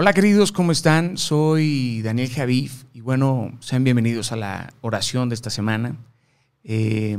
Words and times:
Hola 0.00 0.12
queridos, 0.12 0.52
¿cómo 0.52 0.70
están? 0.70 1.18
Soy 1.18 2.02
Daniel 2.02 2.30
Javif 2.30 2.84
y 2.94 3.00
bueno, 3.00 3.50
sean 3.58 3.82
bienvenidos 3.82 4.30
a 4.30 4.36
la 4.36 4.72
oración 4.80 5.28
de 5.28 5.34
esta 5.34 5.50
semana. 5.50 5.96
Eh, 6.62 7.18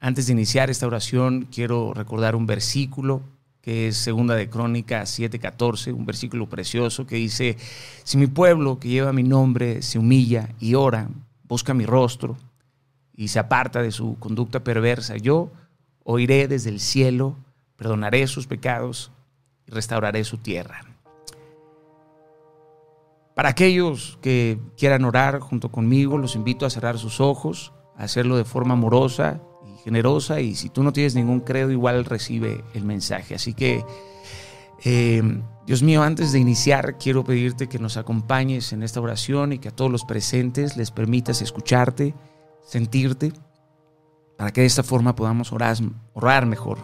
antes 0.00 0.26
de 0.26 0.32
iniciar 0.32 0.68
esta 0.68 0.88
oración, 0.88 1.46
quiero 1.54 1.94
recordar 1.94 2.34
un 2.34 2.44
versículo 2.44 3.22
que 3.60 3.86
es 3.86 3.98
Segunda 3.98 4.34
de 4.34 4.50
Crónicas 4.50 5.16
7:14, 5.16 5.92
un 5.92 6.04
versículo 6.04 6.48
precioso 6.48 7.06
que 7.06 7.14
dice, 7.14 7.58
si 8.02 8.18
mi 8.18 8.26
pueblo 8.26 8.80
que 8.80 8.88
lleva 8.88 9.12
mi 9.12 9.22
nombre 9.22 9.80
se 9.82 10.00
humilla 10.00 10.48
y 10.58 10.74
ora, 10.74 11.08
busca 11.44 11.74
mi 11.74 11.86
rostro 11.86 12.36
y 13.14 13.28
se 13.28 13.38
aparta 13.38 13.82
de 13.82 13.92
su 13.92 14.18
conducta 14.18 14.64
perversa, 14.64 15.16
yo 15.16 15.52
oiré 16.02 16.48
desde 16.48 16.70
el 16.70 16.80
cielo, 16.80 17.36
perdonaré 17.76 18.26
sus 18.26 18.48
pecados 18.48 19.12
y 19.64 19.70
restauraré 19.70 20.24
su 20.24 20.38
tierra. 20.38 20.85
Para 23.36 23.50
aquellos 23.50 24.18
que 24.22 24.58
quieran 24.78 25.04
orar 25.04 25.40
junto 25.40 25.70
conmigo, 25.70 26.16
los 26.16 26.36
invito 26.36 26.64
a 26.64 26.70
cerrar 26.70 26.96
sus 26.96 27.20
ojos, 27.20 27.74
a 27.94 28.04
hacerlo 28.04 28.38
de 28.38 28.46
forma 28.46 28.72
amorosa 28.72 29.42
y 29.66 29.76
generosa. 29.84 30.40
Y 30.40 30.54
si 30.54 30.70
tú 30.70 30.82
no 30.82 30.90
tienes 30.90 31.14
ningún 31.14 31.40
credo, 31.40 31.70
igual 31.70 32.06
recibe 32.06 32.64
el 32.72 32.86
mensaje. 32.86 33.34
Así 33.34 33.52
que, 33.52 33.84
eh, 34.86 35.22
Dios 35.66 35.82
mío, 35.82 36.02
antes 36.02 36.32
de 36.32 36.38
iniciar, 36.38 36.96
quiero 36.96 37.24
pedirte 37.24 37.68
que 37.68 37.78
nos 37.78 37.98
acompañes 37.98 38.72
en 38.72 38.82
esta 38.82 39.02
oración 39.02 39.52
y 39.52 39.58
que 39.58 39.68
a 39.68 39.76
todos 39.76 39.92
los 39.92 40.06
presentes 40.06 40.78
les 40.78 40.90
permitas 40.90 41.42
escucharte, 41.42 42.14
sentirte, 42.62 43.34
para 44.38 44.50
que 44.50 44.62
de 44.62 44.66
esta 44.66 44.82
forma 44.82 45.14
podamos 45.14 45.52
orar, 45.52 45.76
orar 46.14 46.46
mejor. 46.46 46.78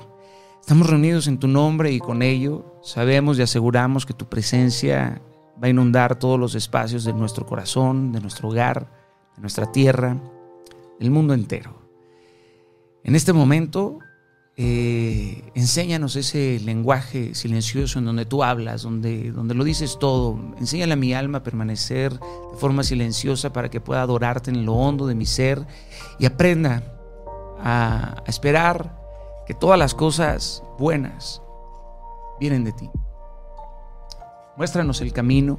Estamos 0.60 0.86
reunidos 0.86 1.28
en 1.28 1.38
tu 1.38 1.48
nombre 1.48 1.92
y 1.92 1.98
con 1.98 2.20
ello 2.20 2.78
sabemos 2.82 3.38
y 3.38 3.42
aseguramos 3.42 4.04
que 4.04 4.12
tu 4.12 4.28
presencia 4.28 5.22
va 5.62 5.66
a 5.66 5.70
inundar 5.70 6.18
todos 6.18 6.40
los 6.40 6.54
espacios 6.54 7.04
de 7.04 7.12
nuestro 7.12 7.46
corazón, 7.46 8.10
de 8.10 8.20
nuestro 8.20 8.48
hogar, 8.48 8.90
de 9.36 9.40
nuestra 9.40 9.70
tierra, 9.70 10.20
el 10.98 11.10
mundo 11.10 11.34
entero. 11.34 11.80
En 13.04 13.14
este 13.14 13.32
momento, 13.32 13.98
eh, 14.56 15.50
enséñanos 15.54 16.16
ese 16.16 16.60
lenguaje 16.64 17.34
silencioso 17.34 17.98
en 18.00 18.04
donde 18.04 18.26
tú 18.26 18.42
hablas, 18.42 18.82
donde, 18.82 19.30
donde 19.30 19.54
lo 19.54 19.62
dices 19.62 19.98
todo. 19.98 20.38
Enséñale 20.58 20.94
a 20.94 20.96
mi 20.96 21.14
alma 21.14 21.38
a 21.38 21.42
permanecer 21.42 22.12
de 22.12 22.58
forma 22.58 22.82
silenciosa 22.82 23.52
para 23.52 23.70
que 23.70 23.80
pueda 23.80 24.02
adorarte 24.02 24.50
en 24.50 24.66
lo 24.66 24.74
hondo 24.74 25.06
de 25.06 25.14
mi 25.14 25.26
ser 25.26 25.64
y 26.18 26.26
aprenda 26.26 26.82
a 27.60 28.22
esperar 28.26 29.00
que 29.46 29.54
todas 29.54 29.78
las 29.78 29.94
cosas 29.94 30.62
buenas 30.78 31.40
vienen 32.40 32.64
de 32.64 32.72
ti. 32.72 32.90
Muéstranos 34.56 35.00
el 35.00 35.12
camino 35.12 35.58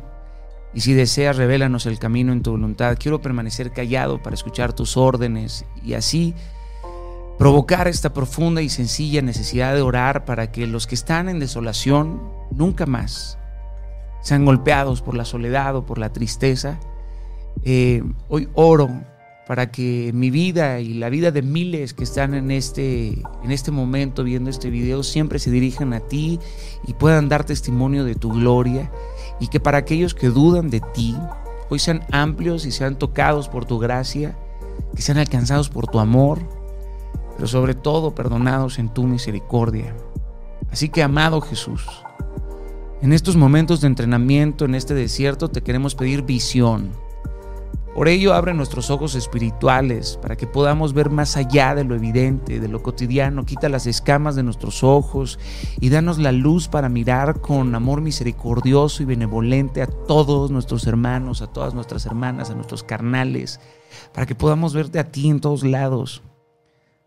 y 0.74 0.82
si 0.82 0.94
deseas, 0.94 1.38
revélanos 1.38 1.86
el 1.86 2.00
camino 2.00 2.32
en 2.34 2.42
tu 2.42 2.52
voluntad. 2.52 2.98
Quiero 3.00 3.22
permanecer 3.22 3.72
callado 3.72 4.22
para 4.22 4.34
escuchar 4.34 4.74
tus 4.74 4.98
órdenes 4.98 5.66
y 5.84 5.94
así 5.94 6.34
provocar 7.38 7.88
esta 7.88 8.14
profunda 8.14 8.62
y 8.62 8.70
sencilla 8.70 9.22
necesidad 9.22 9.74
de 9.76 9.82
orar 9.82 10.26
para 10.26 10.52
que 10.52 10.68
los 10.68 10.88
que 10.88 10.96
están 10.96 11.30
en 11.30 11.40
desolación 11.40 12.22
nunca 12.52 12.86
más 12.86 13.38
sean 14.22 14.46
golpeados 14.46 15.02
por 15.02 15.16
la 15.16 15.26
soledad 15.26 15.76
o 15.76 15.86
por 15.86 15.98
la 15.98 16.14
tristeza. 16.14 16.80
Eh, 17.64 18.04
hoy 18.30 18.50
oro 18.54 18.90
para 19.48 19.72
que 19.72 20.12
mi 20.14 20.30
vida 20.30 20.80
y 20.80 20.94
la 20.94 21.10
vida 21.10 21.32
de 21.32 21.42
miles 21.42 21.94
que 21.94 22.04
están 22.04 22.34
en 22.34 22.50
este, 22.50 23.22
en 23.44 23.52
este 23.52 23.72
momento 23.72 24.24
viendo 24.24 24.50
este 24.50 24.70
video 24.70 25.04
siempre 25.04 25.40
se 25.40 25.52
dirijan 25.52 25.94
a 25.94 26.00
ti 26.00 26.40
y 26.88 26.94
puedan 26.94 27.28
dar 27.28 27.44
testimonio 27.44 28.06
de 28.06 28.16
tu 28.16 28.32
gloria 28.32 28.90
y 29.40 29.48
que 29.48 29.60
para 29.60 29.80
aquellos 29.80 30.14
que 30.14 30.30
dudan 30.30 30.70
de 30.70 30.80
ti 30.80 31.16
hoy 31.70 31.80
sean 31.80 32.06
amplios 32.12 32.66
y 32.66 32.72
sean 32.72 32.98
tocados 32.98 33.50
por 33.50 33.66
tu 33.66 33.80
gracia, 33.80 34.38
que 34.96 35.02
sean 35.02 35.18
alcanzados 35.18 35.70
por 35.70 35.88
tu 35.88 36.00
amor, 36.00 36.40
pero 37.36 37.48
sobre 37.48 37.74
todo 37.74 38.16
perdonados 38.16 38.80
en 38.80 38.90
tu 38.90 39.04
misericordia. 39.04 39.94
Así 40.72 40.88
que 40.88 41.04
amado 41.04 41.42
Jesús, 41.42 41.86
en 43.02 43.12
estos 43.12 43.36
momentos 43.36 43.82
de 43.82 43.88
entrenamiento 43.88 44.64
en 44.64 44.76
este 44.76 44.94
desierto 44.94 45.50
te 45.50 45.62
queremos 45.62 45.96
pedir 45.96 46.22
visión 46.22 46.92
por 47.94 48.08
ello 48.08 48.34
abre 48.34 48.56
nuestros 48.56 48.90
ojos 48.90 49.14
espirituales 49.14 50.18
para 50.20 50.36
que 50.36 50.48
podamos 50.48 50.94
ver 50.94 51.12
más 51.12 51.38
allá 51.38 51.76
de 51.76 51.84
lo 51.84 51.94
evidente, 51.94 52.60
de 52.60 52.68
lo 52.68 52.82
cotidiano. 52.82 53.46
Quita 53.46 53.70
las 53.70 53.86
escamas 53.86 54.36
de 54.36 54.42
nuestros 54.42 54.84
ojos 54.84 55.38
y 55.80 55.90
danos 55.90 56.18
la 56.18 56.32
luz 56.32 56.68
para 56.68 56.90
mirar 56.90 57.40
con 57.40 57.76
amor 57.76 58.02
misericordioso 58.02 59.04
y 59.04 59.06
benevolente 59.06 59.84
a 59.84 59.88
todos 59.88 60.50
nuestros 60.50 60.88
hermanos, 60.88 61.44
a 61.44 61.48
todas 61.48 61.76
nuestras 61.76 62.08
hermanas, 62.08 62.50
a 62.50 62.56
nuestros 62.56 62.84
carnales, 62.84 63.60
para 64.12 64.26
que 64.26 64.34
podamos 64.34 64.74
verte 64.74 64.98
a 64.98 65.12
ti 65.12 65.30
en 65.30 65.40
todos 65.40 65.64
lados. 65.64 66.24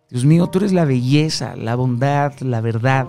Dios 0.08 0.24
mío, 0.24 0.46
tú 0.46 0.58
eres 0.58 0.72
la 0.72 0.84
belleza, 0.84 1.56
la 1.56 1.74
bondad, 1.74 2.32
la 2.38 2.60
verdad. 2.60 3.08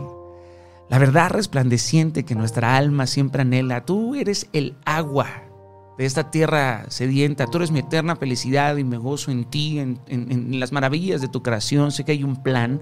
La 0.90 0.98
verdad 0.98 1.30
resplandeciente 1.30 2.26
que 2.26 2.34
nuestra 2.34 2.76
alma 2.76 3.06
siempre 3.06 3.44
anhela. 3.44 3.86
Tú 3.86 4.16
eres 4.16 4.50
el 4.52 4.76
agua 4.84 5.47
de 5.98 6.06
esta 6.06 6.30
tierra 6.30 6.86
sedienta. 6.90 7.48
Tú 7.48 7.58
eres 7.58 7.72
mi 7.72 7.80
eterna 7.80 8.16
felicidad 8.16 8.78
y 8.78 8.84
me 8.84 8.98
gozo 8.98 9.32
en 9.32 9.46
ti, 9.46 9.80
en, 9.80 10.60
las 10.60 10.72
maravillas 10.72 11.22
de 11.22 11.28
tu 11.28 11.42
creación. 11.42 11.92
Sé 11.92 12.06
que 12.06 12.12
hay 12.12 12.24
un 12.24 12.42
plan. 12.44 12.82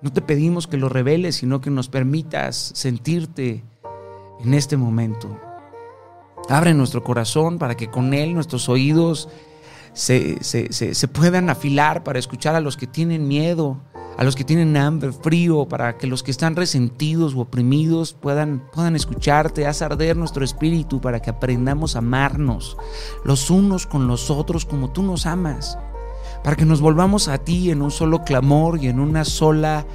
No 0.00 0.12
te 0.12 0.22
pedimos 0.22 0.66
que 0.66 0.76
lo 0.76 0.88
reveles, 0.88 1.36
sino 1.36 1.60
que 1.60 1.70
nos 1.70 1.88
permitas 1.88 2.72
sentirte 2.74 3.64
en 4.44 4.54
este 4.54 4.76
momento. 4.76 5.38
Abre 6.48 6.72
nuestro 6.72 7.02
corazón 7.02 7.58
para 7.58 7.76
que 7.76 7.90
con 7.90 8.14
él 8.14 8.32
nuestros 8.32 8.68
oídos 8.68 9.28
se, 9.92 10.42
se 10.42 11.08
puedan 11.08 11.50
afilar 11.50 12.04
para 12.04 12.18
escuchar 12.18 12.54
a 12.54 12.60
los 12.60 12.76
que 12.76 12.86
tienen 12.86 13.26
miedo, 13.28 13.80
a 14.20 14.24
los 14.24 14.36
que 14.36 14.44
tienen 14.44 14.76
hambre, 14.76 15.12
frío, 15.12 15.66
para 15.66 15.96
que 15.96 16.06
los 16.06 16.22
que 16.22 16.30
están 16.30 16.54
resentidos 16.54 17.34
o 17.34 17.40
oprimidos 17.40 18.12
puedan, 18.12 18.62
puedan 18.70 18.94
escucharte, 18.94 19.66
haz 19.66 19.80
arder 19.80 20.14
nuestro 20.14 20.44
espíritu 20.44 21.00
para 21.00 21.22
que 21.22 21.30
aprendamos 21.30 21.96
a 21.96 22.00
amarnos 22.00 22.76
los 23.24 23.48
unos 23.48 23.86
con 23.86 24.08
los 24.08 24.30
otros 24.30 24.66
como 24.66 24.90
tú 24.90 25.02
nos 25.02 25.24
amas, 25.24 25.78
para 26.44 26.54
que 26.54 26.66
nos 26.66 26.82
volvamos 26.82 27.28
a 27.28 27.38
ti 27.38 27.70
en 27.70 27.80
un 27.80 27.90
solo 27.90 28.22
clamor 28.22 28.78
y 28.84 28.88
en 28.88 29.00
una 29.00 29.24
sola 29.24 29.86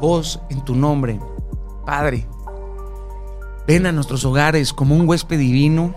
voz 0.00 0.40
en 0.50 0.64
tu 0.64 0.74
nombre. 0.74 1.20
Padre, 1.86 2.26
ven 3.64 3.86
a 3.86 3.92
nuestros 3.92 4.24
hogares 4.24 4.72
como 4.72 4.96
un 4.96 5.08
huésped 5.08 5.38
divino. 5.38 5.94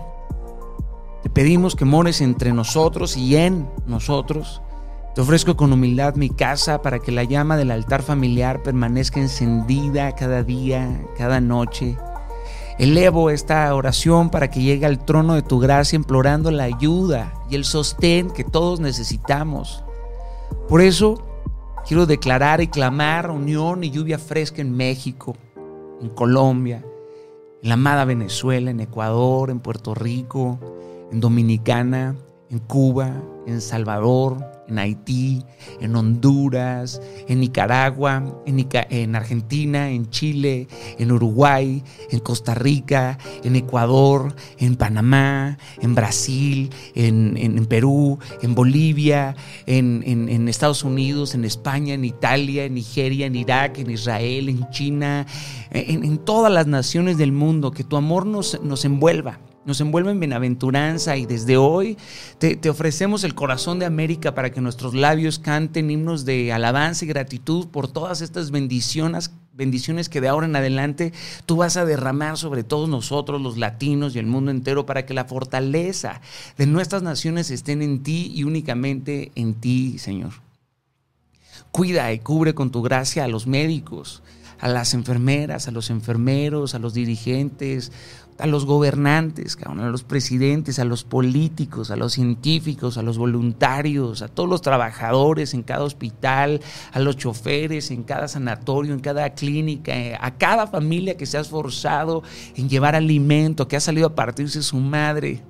Te 1.24 1.30
pedimos 1.30 1.74
que 1.74 1.84
mores 1.84 2.20
entre 2.20 2.52
nosotros 2.52 3.16
y 3.16 3.34
en 3.34 3.68
nosotros 3.86 4.62
te 5.14 5.20
ofrezco 5.20 5.56
con 5.56 5.72
humildad 5.72 6.14
mi 6.14 6.30
casa 6.30 6.80
para 6.80 6.98
que 6.98 7.12
la 7.12 7.24
llama 7.24 7.58
del 7.58 7.70
altar 7.70 8.02
familiar 8.02 8.62
permanezca 8.62 9.20
encendida 9.20 10.14
cada 10.14 10.42
día, 10.42 11.04
cada 11.18 11.40
noche. 11.40 11.98
Elevo 12.78 13.28
esta 13.28 13.74
oración 13.74 14.30
para 14.30 14.50
que 14.50 14.62
llegue 14.62 14.86
al 14.86 15.04
trono 15.04 15.34
de 15.34 15.42
tu 15.42 15.60
gracia 15.60 15.96
implorando 15.96 16.50
la 16.50 16.64
ayuda 16.64 17.34
y 17.50 17.56
el 17.56 17.64
sostén 17.64 18.30
que 18.30 18.42
todos 18.42 18.80
necesitamos. 18.80 19.84
Por 20.66 20.80
eso 20.80 21.22
quiero 21.86 22.06
declarar 22.06 22.62
y 22.62 22.68
clamar 22.68 23.30
unión 23.30 23.84
y 23.84 23.90
lluvia 23.90 24.18
fresca 24.18 24.62
en 24.62 24.74
México, 24.74 25.36
en 26.00 26.08
Colombia, 26.08 26.82
en 27.62 27.68
la 27.68 27.74
amada 27.74 28.06
Venezuela, 28.06 28.70
en 28.70 28.80
Ecuador, 28.80 29.50
en 29.50 29.60
Puerto 29.60 29.94
Rico, 29.94 30.58
en 31.12 31.20
Dominicana, 31.20 32.16
en 32.52 32.58
Cuba, 32.58 33.22
en 33.46 33.60
Salvador, 33.62 34.44
en 34.68 34.78
Haití, 34.78 35.42
en 35.80 35.96
Honduras, 35.96 37.00
en 37.26 37.40
Nicaragua, 37.40 38.22
en, 38.46 39.16
Argentina, 39.16 39.90
en 39.90 40.10
Chile, 40.10 40.68
en 40.98 41.12
Uruguay, 41.12 41.82
en 42.10 42.20
Costa 42.20 42.54
Rica, 42.54 43.18
en 43.42 43.56
Ecuador, 43.56 44.34
en 44.58 44.76
Panamá, 44.76 45.58
en 45.80 45.94
Brasil, 45.94 46.70
en, 46.94 47.66
Perú, 47.66 48.18
en 48.42 48.54
Bolivia, 48.54 49.34
en, 49.66 50.48
Estados 50.48 50.84
Unidos, 50.84 51.34
en 51.34 51.44
España, 51.44 51.94
en 51.94 52.04
Italia, 52.04 52.64
en 52.64 52.74
Nigeria, 52.74 53.26
en 53.26 53.34
Irak, 53.34 53.78
en 53.78 53.90
Israel, 53.90 54.50
en 54.50 54.68
China, 54.70 55.26
en, 55.70 56.18
todas 56.18 56.52
las 56.52 56.66
naciones 56.66 57.16
del 57.16 57.32
mundo, 57.32 57.70
que 57.70 57.82
tu 57.82 57.96
amor 57.96 58.26
nos, 58.26 58.60
nos 58.62 58.84
envuelva 58.84 59.38
nos 59.64 59.80
envuelve 59.80 60.10
en 60.10 60.20
bienaventuranza 60.20 61.16
y 61.16 61.26
desde 61.26 61.56
hoy 61.56 61.96
te, 62.38 62.58
ofrecemos 62.68 63.24
el 63.24 63.34
corazón 63.34 63.78
de 63.78 63.86
América 63.86 64.34
para 64.34 64.50
que 64.50 64.60
nuestros 64.60 64.94
labios 64.94 65.38
canten 65.38 65.90
himnos 65.90 66.24
de 66.24 66.52
alabanza 66.52 67.04
y 67.04 67.08
gratitud 67.08 67.68
por 67.68 67.88
todas 67.88 68.20
estas 68.20 68.50
bendiciones, 68.50 69.30
bendiciones 69.52 70.08
que 70.08 70.20
de 70.20 70.28
ahora 70.28 70.46
en 70.46 70.56
adelante 70.56 71.12
tú 71.46 71.56
vas 71.56 71.76
a 71.76 71.84
derramar 71.84 72.36
sobre 72.38 72.64
todos 72.64 72.88
nosotros, 72.88 73.40
los 73.40 73.56
latinos 73.56 74.14
y 74.14 74.18
el 74.18 74.26
mundo 74.26 74.50
entero, 74.50 74.86
para 74.86 75.06
que 75.06 75.14
la 75.14 75.26
fortaleza 75.26 76.20
de 76.56 76.66
nuestras 76.66 77.02
naciones 77.02 77.50
estén 77.50 77.82
en 77.82 78.02
ti 78.02 78.32
y 78.34 78.44
únicamente 78.44 79.30
en 79.34 79.54
ti, 79.54 79.98
Señor. 79.98 80.32
Cuida 81.70 82.12
y 82.12 82.18
cubre 82.18 82.54
con 82.54 82.70
tu 82.70 82.82
gracia 82.82 83.24
a 83.24 83.28
los 83.28 83.46
médicos 83.46 84.22
a 84.62 84.68
las 84.68 84.94
enfermeras, 84.94 85.66
a 85.66 85.72
los 85.72 85.90
enfermeros, 85.90 86.76
a 86.76 86.78
los 86.78 86.94
dirigentes, 86.94 87.90
a 88.38 88.46
los 88.46 88.64
gobernantes, 88.64 89.58
a 89.60 89.74
los 89.74 90.04
presidentes, 90.04 90.78
a 90.78 90.84
los 90.84 91.02
políticos, 91.02 91.90
a 91.90 91.96
los 91.96 92.12
científicos, 92.12 92.96
a 92.96 93.02
los 93.02 93.18
voluntarios, 93.18 94.22
a 94.22 94.28
todos 94.28 94.48
los 94.48 94.62
trabajadores 94.62 95.52
en 95.54 95.64
cada 95.64 95.82
hospital, 95.82 96.60
a 96.92 97.00
los 97.00 97.16
choferes 97.16 97.90
en 97.90 98.04
cada 98.04 98.28
sanatorio, 98.28 98.94
en 98.94 99.00
cada 99.00 99.30
clínica, 99.30 99.96
eh, 99.96 100.16
a 100.20 100.30
cada 100.38 100.68
familia 100.68 101.16
que 101.16 101.26
se 101.26 101.38
ha 101.38 101.40
esforzado 101.40 102.22
en 102.54 102.68
llevar 102.68 102.94
alimento, 102.94 103.66
que 103.66 103.76
ha 103.76 103.80
salido 103.80 104.06
a 104.06 104.14
partirse 104.14 104.62
su 104.62 104.76
madre. 104.76 105.42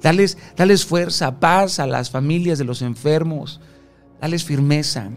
Dales, 0.00 0.38
dales 0.56 0.86
fuerza, 0.86 1.38
paz 1.40 1.78
a 1.78 1.86
las 1.86 2.10
familias 2.10 2.58
de 2.58 2.64
los 2.64 2.80
enfermos, 2.80 3.60
dales 4.18 4.44
firmeza, 4.44 5.10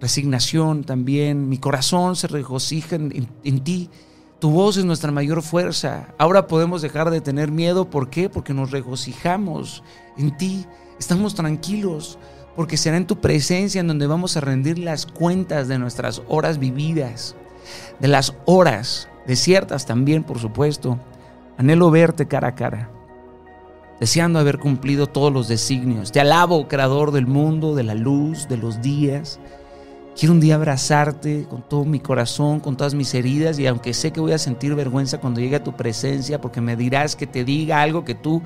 resignación 0.00 0.84
también. 0.84 1.48
Mi 1.48 1.58
corazón 1.58 2.16
se 2.16 2.26
regocija 2.26 2.96
en 2.96 3.60
ti 3.64 3.90
tu 4.38 4.50
voz 4.50 4.76
es 4.76 4.84
nuestra 4.84 5.10
mayor 5.10 5.40
fuerza. 5.42 6.08
Ahora 6.18 6.46
podemos 6.46 6.82
dejar 6.82 7.10
de 7.10 7.22
tener 7.22 7.50
miedo. 7.50 7.88
¿Por 7.88 8.10
qué? 8.10 8.28
Porque 8.28 8.52
nos 8.52 8.70
regocijamos 8.70 9.82
en 10.18 10.36
ti. 10.36 10.66
Estamos 10.98 11.34
tranquilos 11.34 12.18
porque 12.54 12.76
será 12.76 12.98
en 12.98 13.06
tu 13.06 13.20
presencia 13.20 13.80
en 13.80 13.86
donde 13.86 14.06
vamos 14.06 14.36
a 14.36 14.40
rendir 14.40 14.78
las 14.78 15.06
cuentas 15.06 15.68
de 15.68 15.78
nuestras 15.78 16.22
horas 16.28 16.58
vividas, 16.58 17.34
de 17.98 18.08
las 18.08 18.34
horas 18.44 19.08
desiertas 19.26 19.86
también, 19.86 20.22
por 20.22 20.38
supuesto. 20.38 20.98
Anhelo 21.58 21.90
verte 21.90 22.28
cara 22.28 22.48
a 22.48 22.54
cara, 22.54 22.90
deseando 24.00 24.38
haber 24.38 24.58
cumplido 24.58 25.06
todos 25.06 25.32
los 25.32 25.48
designios. 25.48 26.12
Te 26.12 26.20
alabo, 26.20 26.68
creador 26.68 27.10
del 27.10 27.26
mundo, 27.26 27.74
de 27.74 27.84
la 27.84 27.94
luz, 27.94 28.48
de 28.48 28.58
los 28.58 28.82
días. 28.82 29.38
Quiero 30.18 30.32
un 30.32 30.40
día 30.40 30.54
abrazarte 30.54 31.46
con 31.46 31.60
todo 31.60 31.84
mi 31.84 32.00
corazón, 32.00 32.60
con 32.60 32.74
todas 32.74 32.94
mis 32.94 33.12
heridas 33.12 33.58
y 33.58 33.66
aunque 33.66 33.92
sé 33.92 34.12
que 34.12 34.20
voy 34.20 34.32
a 34.32 34.38
sentir 34.38 34.74
vergüenza 34.74 35.20
cuando 35.20 35.40
llegue 35.40 35.56
a 35.56 35.62
tu 35.62 35.76
presencia 35.76 36.40
porque 36.40 36.62
me 36.62 36.74
dirás 36.74 37.16
que 37.16 37.26
te 37.26 37.44
diga 37.44 37.82
algo 37.82 38.06
que 38.06 38.14
tú 38.14 38.42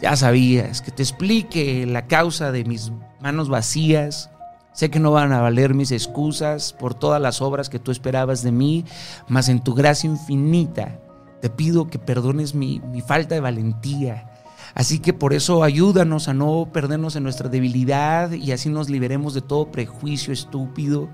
ya 0.00 0.16
sabías, 0.16 0.80
que 0.80 0.90
te 0.90 1.02
explique 1.02 1.84
la 1.84 2.06
causa 2.06 2.50
de 2.50 2.64
mis 2.64 2.92
manos 3.20 3.50
vacías. 3.50 4.30
Sé 4.72 4.88
que 4.88 4.98
no 4.98 5.10
van 5.10 5.32
a 5.32 5.42
valer 5.42 5.74
mis 5.74 5.92
excusas 5.92 6.72
por 6.72 6.94
todas 6.94 7.20
las 7.20 7.42
obras 7.42 7.68
que 7.68 7.78
tú 7.78 7.90
esperabas 7.90 8.42
de 8.42 8.52
mí, 8.52 8.86
mas 9.28 9.50
en 9.50 9.60
tu 9.62 9.74
gracia 9.74 10.08
infinita 10.08 10.98
te 11.42 11.50
pido 11.50 11.88
que 11.88 11.98
perdones 11.98 12.54
mi, 12.54 12.80
mi 12.80 13.02
falta 13.02 13.34
de 13.34 13.42
valentía 13.42 14.35
Así 14.74 14.98
que 14.98 15.12
por 15.12 15.32
eso 15.32 15.62
ayúdanos 15.62 16.28
a 16.28 16.34
no 16.34 16.68
perdernos 16.72 17.16
en 17.16 17.22
nuestra 17.22 17.48
debilidad 17.48 18.32
y 18.32 18.52
así 18.52 18.68
nos 18.68 18.90
liberemos 18.90 19.34
de 19.34 19.40
todo 19.40 19.70
prejuicio 19.70 20.32
estúpido. 20.32 21.08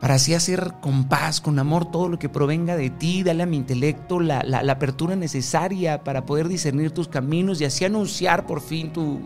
Para 0.00 0.14
así 0.14 0.32
hacer 0.32 0.72
con 0.80 1.08
paz, 1.08 1.42
con 1.42 1.58
amor, 1.58 1.90
todo 1.90 2.08
lo 2.08 2.18
que 2.18 2.30
provenga 2.30 2.74
de 2.74 2.88
ti, 2.88 3.22
dale 3.22 3.42
a 3.42 3.46
mi 3.46 3.58
intelecto 3.58 4.18
la, 4.18 4.40
apertura 4.70 5.14
necesaria 5.14 6.02
para 6.02 6.24
poder 6.24 6.48
discernir 6.48 6.90
tus 6.90 7.08
caminos 7.08 7.60
y 7.60 7.66
así 7.66 7.84
anunciar 7.84 8.46
por 8.46 8.62
fin 8.62 8.94
tu, 8.94 9.20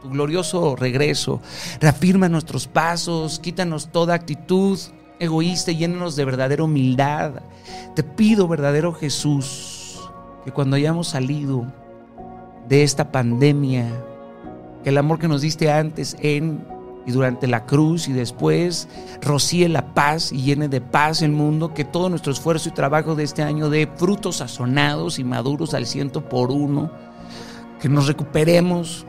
tu 0.00 0.10
glorioso 0.10 0.76
regreso. 0.76 1.40
Reafirma 1.80 2.28
nuestros 2.28 2.68
pasos, 2.68 3.40
quítanos 3.40 3.90
toda 3.90 4.14
actitud 4.14 4.78
egoísta 5.20 5.70
y 5.70 5.76
llénanos 5.76 6.16
de 6.16 6.24
verdadera 6.24 6.64
humildad. 6.64 7.42
Te 7.94 8.02
pido, 8.02 8.48
verdadero 8.48 8.92
Jesús, 8.92 10.00
que 10.44 10.50
cuando 10.50 10.76
hayamos 10.76 11.08
salido 11.08 11.66
de 12.70 12.82
esta 12.82 13.12
pandemia, 13.12 13.86
que 14.82 14.88
el 14.88 14.96
amor 14.96 15.18
que 15.18 15.28
nos 15.28 15.42
diste 15.42 15.70
antes 15.70 16.16
en 16.20 16.64
y 17.06 17.12
durante 17.12 17.46
la 17.46 17.64
cruz 17.64 18.08
y 18.08 18.12
después 18.12 18.88
rocíe 19.22 19.68
la 19.68 19.94
paz 19.94 20.32
y 20.32 20.42
llene 20.42 20.68
de 20.68 20.80
paz 20.80 21.22
el 21.22 21.32
mundo, 21.32 21.74
que 21.74 21.84
todo 21.84 22.08
nuestro 22.08 22.32
esfuerzo 22.32 22.68
y 22.68 22.72
trabajo 22.72 23.14
de 23.14 23.24
este 23.24 23.42
año 23.42 23.70
dé 23.70 23.88
frutos 23.96 24.36
sazonados 24.36 25.18
y 25.18 25.24
maduros 25.24 25.74
al 25.74 25.86
ciento 25.86 26.28
por 26.28 26.50
uno, 26.50 26.90
que 27.80 27.88
nos 27.88 28.06
recuperemos 28.06 29.06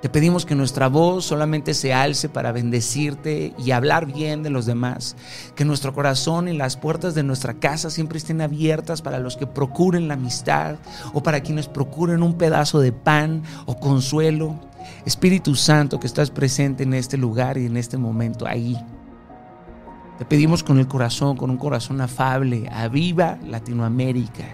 te 0.00 0.08
pedimos 0.08 0.46
que 0.46 0.54
nuestra 0.54 0.88
voz 0.88 1.24
solamente 1.24 1.74
se 1.74 1.92
alce 1.92 2.28
para 2.28 2.52
bendecirte 2.52 3.52
y 3.58 3.72
hablar 3.72 4.06
bien 4.06 4.44
de 4.44 4.50
los 4.50 4.64
demás. 4.64 5.16
Que 5.56 5.64
nuestro 5.64 5.92
corazón 5.92 6.46
y 6.46 6.56
las 6.56 6.76
puertas 6.76 7.16
de 7.16 7.24
nuestra 7.24 7.54
casa 7.54 7.90
siempre 7.90 8.18
estén 8.18 8.40
abiertas 8.40 9.02
para 9.02 9.18
los 9.18 9.36
que 9.36 9.48
procuren 9.48 10.06
la 10.06 10.14
amistad 10.14 10.76
o 11.12 11.22
para 11.24 11.40
quienes 11.40 11.66
procuren 11.66 12.22
un 12.22 12.34
pedazo 12.34 12.78
de 12.78 12.92
pan 12.92 13.42
o 13.66 13.80
consuelo. 13.80 14.60
Espíritu 15.04 15.56
Santo 15.56 15.98
que 15.98 16.06
estás 16.06 16.30
presente 16.30 16.84
en 16.84 16.94
este 16.94 17.16
lugar 17.16 17.58
y 17.58 17.66
en 17.66 17.76
este 17.76 17.98
momento 17.98 18.46
ahí. 18.46 18.78
Te 20.18 20.24
pedimos 20.24 20.62
con 20.62 20.78
el 20.78 20.86
corazón, 20.86 21.36
con 21.36 21.50
un 21.50 21.58
corazón 21.58 22.00
afable, 22.00 22.68
a 22.72 22.86
viva 22.88 23.38
Latinoamérica, 23.44 24.44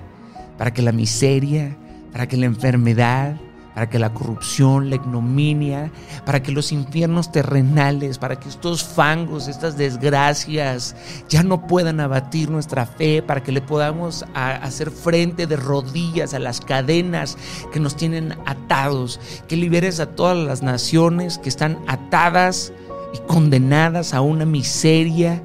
para 0.56 0.72
que 0.72 0.82
la 0.82 0.92
miseria, 0.92 1.76
para 2.12 2.28
que 2.28 2.36
la 2.36 2.46
enfermedad, 2.46 3.36
para 3.74 3.90
que 3.90 3.98
la 3.98 4.14
corrupción, 4.14 4.88
la 4.88 4.96
ignominia, 4.96 5.90
para 6.24 6.42
que 6.42 6.52
los 6.52 6.70
infiernos 6.70 7.32
terrenales, 7.32 8.18
para 8.18 8.38
que 8.38 8.48
estos 8.48 8.84
fangos, 8.84 9.48
estas 9.48 9.76
desgracias 9.76 10.94
ya 11.28 11.42
no 11.42 11.66
puedan 11.66 11.98
abatir 11.98 12.50
nuestra 12.50 12.86
fe, 12.86 13.20
para 13.20 13.42
que 13.42 13.50
le 13.50 13.60
podamos 13.60 14.24
hacer 14.34 14.92
frente 14.92 15.48
de 15.48 15.56
rodillas 15.56 16.34
a 16.34 16.38
las 16.38 16.60
cadenas 16.60 17.36
que 17.72 17.80
nos 17.80 17.96
tienen 17.96 18.36
atados, 18.46 19.18
que 19.48 19.56
liberes 19.56 19.98
a 19.98 20.06
todas 20.06 20.38
las 20.38 20.62
naciones 20.62 21.38
que 21.38 21.48
están 21.48 21.78
atadas 21.88 22.72
y 23.12 23.18
condenadas 23.26 24.14
a 24.14 24.20
una 24.20 24.44
miseria 24.44 25.42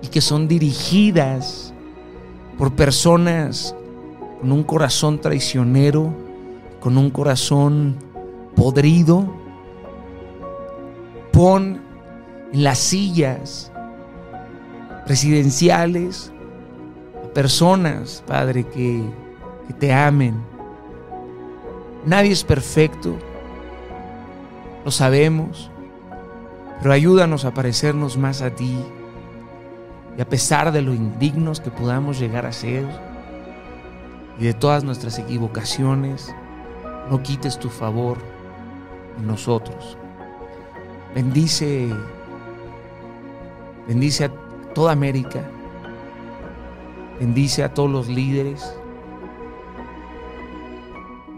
y 0.00 0.08
que 0.08 0.22
son 0.22 0.48
dirigidas 0.48 1.74
por 2.56 2.74
personas 2.74 3.74
con 4.40 4.52
un 4.52 4.62
corazón 4.62 5.20
traicionero 5.20 6.25
con 6.86 6.98
un 6.98 7.10
corazón 7.10 7.96
podrido. 8.54 9.26
Pon 11.32 11.80
en 12.52 12.62
las 12.62 12.78
sillas 12.78 13.72
presidenciales 15.04 16.30
a 17.24 17.34
personas, 17.34 18.22
Padre, 18.24 18.62
que, 18.68 19.02
que 19.66 19.74
te 19.74 19.92
amen. 19.92 20.40
Nadie 22.04 22.30
es 22.30 22.44
perfecto, 22.44 23.16
lo 24.84 24.92
sabemos, 24.92 25.72
pero 26.80 26.92
ayúdanos 26.92 27.44
a 27.44 27.52
parecernos 27.52 28.16
más 28.16 28.42
a 28.42 28.50
ti. 28.50 28.76
Y 30.16 30.20
a 30.20 30.28
pesar 30.28 30.70
de 30.70 30.82
lo 30.82 30.94
indignos 30.94 31.60
que 31.60 31.72
podamos 31.72 32.20
llegar 32.20 32.46
a 32.46 32.52
ser 32.52 32.86
y 34.38 34.44
de 34.44 34.54
todas 34.54 34.84
nuestras 34.84 35.18
equivocaciones, 35.18 36.32
no 37.10 37.22
quites 37.22 37.58
tu 37.58 37.68
favor 37.68 38.18
en 39.18 39.26
nosotros. 39.26 39.96
Bendice, 41.14 41.88
bendice 43.88 44.24
a 44.24 44.28
toda 44.74 44.92
América, 44.92 45.48
bendice 47.18 47.62
a 47.62 47.72
todos 47.72 47.90
los 47.90 48.08
líderes. 48.08 48.74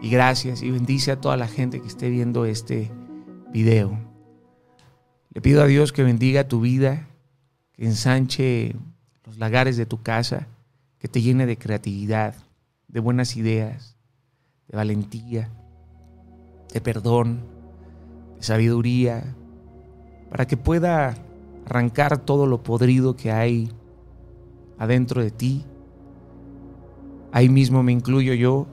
Y 0.00 0.10
gracias 0.10 0.62
y 0.62 0.70
bendice 0.70 1.10
a 1.10 1.20
toda 1.20 1.36
la 1.36 1.48
gente 1.48 1.80
que 1.80 1.88
esté 1.88 2.08
viendo 2.08 2.44
este 2.44 2.90
video. 3.52 3.98
Le 5.34 5.40
pido 5.40 5.62
a 5.62 5.66
Dios 5.66 5.92
que 5.92 6.02
bendiga 6.02 6.48
tu 6.48 6.60
vida, 6.60 7.08
que 7.72 7.84
ensanche 7.84 8.74
los 9.24 9.38
lagares 9.38 9.76
de 9.76 9.86
tu 9.86 10.02
casa, 10.02 10.46
que 10.98 11.08
te 11.08 11.20
llene 11.20 11.46
de 11.46 11.58
creatividad, 11.58 12.34
de 12.88 13.00
buenas 13.00 13.36
ideas, 13.36 13.97
de 14.68 14.76
valentía, 14.76 15.50
de 16.72 16.80
perdón, 16.80 17.40
de 18.36 18.42
sabiduría, 18.42 19.34
para 20.30 20.46
que 20.46 20.56
pueda 20.56 21.14
arrancar 21.66 22.18
todo 22.18 22.46
lo 22.46 22.62
podrido 22.62 23.16
que 23.16 23.32
hay 23.32 23.70
adentro 24.78 25.22
de 25.22 25.30
ti. 25.30 25.64
Ahí 27.32 27.48
mismo 27.48 27.82
me 27.82 27.92
incluyo 27.92 28.34
yo, 28.34 28.66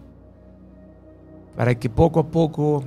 para 1.56 1.76
que 1.76 1.90
poco 1.90 2.20
a 2.20 2.28
poco 2.28 2.84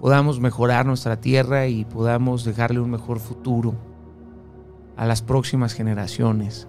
podamos 0.00 0.40
mejorar 0.40 0.84
nuestra 0.86 1.20
tierra 1.20 1.66
y 1.66 1.84
podamos 1.84 2.44
dejarle 2.44 2.80
un 2.80 2.90
mejor 2.90 3.20
futuro 3.20 3.74
a 4.96 5.06
las 5.06 5.22
próximas 5.22 5.74
generaciones. 5.74 6.66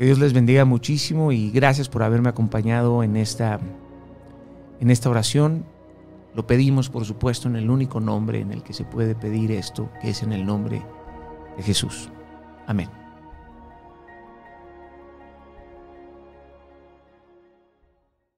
Que 0.00 0.06
Dios 0.06 0.18
les 0.18 0.32
bendiga 0.32 0.64
muchísimo 0.64 1.30
y 1.30 1.50
gracias 1.50 1.90
por 1.90 2.02
haberme 2.02 2.30
acompañado 2.30 3.02
en 3.02 3.16
esta 3.18 3.60
en 4.80 4.90
esta 4.90 5.10
oración 5.10 5.66
lo 6.34 6.46
pedimos, 6.46 6.88
por 6.88 7.04
supuesto, 7.04 7.48
en 7.48 7.56
el 7.56 7.68
único 7.68 8.00
nombre 8.00 8.40
en 8.40 8.50
el 8.50 8.62
que 8.62 8.72
se 8.72 8.84
puede 8.84 9.14
pedir 9.14 9.52
esto, 9.52 9.90
que 10.00 10.08
es 10.08 10.22
en 10.22 10.32
el 10.32 10.46
nombre 10.46 10.80
de 11.58 11.62
Jesús. 11.62 12.08
Amén. 12.66 12.99